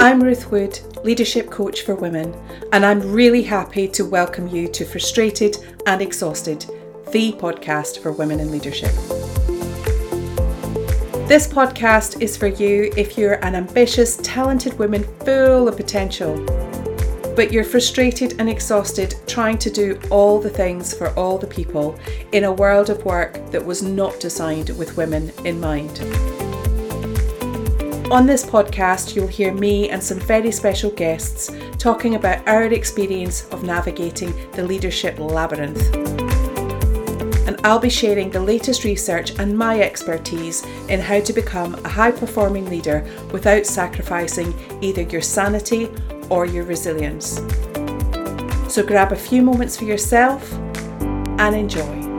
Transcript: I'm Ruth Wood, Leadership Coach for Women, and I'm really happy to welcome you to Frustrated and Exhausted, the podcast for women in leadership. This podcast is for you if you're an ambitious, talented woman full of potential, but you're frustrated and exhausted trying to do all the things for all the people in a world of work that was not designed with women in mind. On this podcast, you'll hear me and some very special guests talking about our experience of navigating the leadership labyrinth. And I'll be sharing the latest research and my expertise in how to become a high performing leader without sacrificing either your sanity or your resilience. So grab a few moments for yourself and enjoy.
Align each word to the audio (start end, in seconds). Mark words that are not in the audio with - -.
I'm 0.00 0.22
Ruth 0.22 0.52
Wood, 0.52 0.78
Leadership 1.02 1.50
Coach 1.50 1.82
for 1.82 1.96
Women, 1.96 2.32
and 2.72 2.86
I'm 2.86 3.00
really 3.00 3.42
happy 3.42 3.88
to 3.88 4.04
welcome 4.04 4.46
you 4.46 4.68
to 4.68 4.84
Frustrated 4.84 5.56
and 5.86 6.00
Exhausted, 6.00 6.64
the 7.10 7.32
podcast 7.32 8.00
for 8.00 8.12
women 8.12 8.38
in 8.38 8.52
leadership. 8.52 8.92
This 11.26 11.48
podcast 11.48 12.22
is 12.22 12.36
for 12.36 12.46
you 12.46 12.92
if 12.96 13.18
you're 13.18 13.44
an 13.44 13.56
ambitious, 13.56 14.18
talented 14.18 14.78
woman 14.78 15.02
full 15.24 15.66
of 15.66 15.76
potential, 15.76 16.36
but 17.34 17.52
you're 17.52 17.64
frustrated 17.64 18.36
and 18.38 18.48
exhausted 18.48 19.16
trying 19.26 19.58
to 19.58 19.68
do 19.68 20.00
all 20.10 20.40
the 20.40 20.48
things 20.48 20.96
for 20.96 21.08
all 21.18 21.38
the 21.38 21.46
people 21.48 21.98
in 22.30 22.44
a 22.44 22.52
world 22.52 22.88
of 22.88 23.04
work 23.04 23.50
that 23.50 23.66
was 23.66 23.82
not 23.82 24.20
designed 24.20 24.70
with 24.78 24.96
women 24.96 25.32
in 25.44 25.58
mind. 25.58 25.98
On 28.10 28.24
this 28.24 28.42
podcast, 28.42 29.14
you'll 29.14 29.26
hear 29.26 29.52
me 29.52 29.90
and 29.90 30.02
some 30.02 30.18
very 30.18 30.50
special 30.50 30.90
guests 30.90 31.50
talking 31.76 32.14
about 32.14 32.48
our 32.48 32.64
experience 32.64 33.46
of 33.50 33.64
navigating 33.64 34.32
the 34.52 34.64
leadership 34.64 35.18
labyrinth. 35.18 35.94
And 37.46 37.60
I'll 37.64 37.78
be 37.78 37.90
sharing 37.90 38.30
the 38.30 38.40
latest 38.40 38.84
research 38.84 39.38
and 39.38 39.56
my 39.56 39.80
expertise 39.80 40.64
in 40.88 41.00
how 41.00 41.20
to 41.20 41.32
become 41.34 41.74
a 41.84 41.88
high 41.88 42.12
performing 42.12 42.70
leader 42.70 43.06
without 43.30 43.66
sacrificing 43.66 44.54
either 44.82 45.02
your 45.02 45.20
sanity 45.20 45.90
or 46.30 46.46
your 46.46 46.64
resilience. 46.64 47.36
So 48.72 48.82
grab 48.86 49.12
a 49.12 49.16
few 49.16 49.42
moments 49.42 49.76
for 49.76 49.84
yourself 49.84 50.50
and 51.38 51.54
enjoy. 51.54 52.17